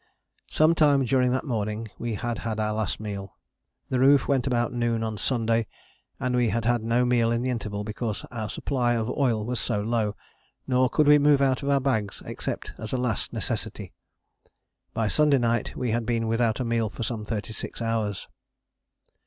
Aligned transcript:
Some 0.49 0.73
time 0.73 1.05
during 1.05 1.29
that 1.29 1.45
morning 1.45 1.87
we 1.99 2.15
had 2.15 2.39
had 2.39 2.59
our 2.59 2.73
last 2.73 2.99
meal. 2.99 3.37
The 3.89 3.99
roof 3.99 4.27
went 4.27 4.47
about 4.47 4.73
noon 4.73 5.03
on 5.03 5.15
Sunday 5.15 5.67
and 6.19 6.35
we 6.35 6.49
had 6.49 6.65
had 6.65 6.83
no 6.83 7.05
meal 7.05 7.31
in 7.31 7.43
the 7.43 7.51
interval 7.51 7.83
because 7.83 8.25
our 8.31 8.49
supply 8.49 8.93
of 8.95 9.11
oil 9.11 9.45
was 9.45 9.59
so 9.59 9.79
low; 9.79 10.15
nor 10.65 10.89
could 10.89 11.05
we 11.05 11.19
move 11.19 11.39
out 11.39 11.61
of 11.61 11.69
our 11.69 11.79
bags 11.79 12.23
except 12.25 12.73
as 12.79 12.91
a 12.93 12.97
last 12.97 13.31
necessity. 13.31 13.93
By 14.95 15.07
Sunday 15.07 15.37
night 15.37 15.75
we 15.75 15.91
had 15.91 16.07
been 16.07 16.27
without 16.27 16.59
a 16.59 16.65
meal 16.65 16.89
for 16.89 17.03
some 17.03 17.23
thirty 17.23 17.53
six 17.53 17.79
hours. 17.79 18.27